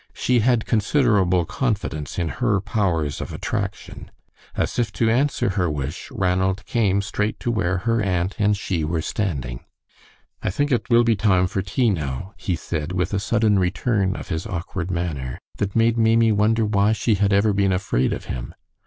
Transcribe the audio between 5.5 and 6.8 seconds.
wish, Ranald